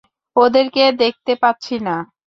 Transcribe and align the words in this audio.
ওদেরকে 0.35 0.83
দেখতে 1.01 1.33
পাচ্ছি 1.41 1.75
না! 1.79 1.95